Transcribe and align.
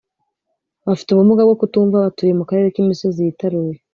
bafite 0.87 1.09
ubumuga 1.11 1.41
bwo 1.47 1.55
kutumva 1.61 2.03
batuye 2.05 2.31
mu 2.39 2.43
karere 2.49 2.67
k 2.73 2.77
imisozi 2.83 3.19
yitaruye 3.27 3.75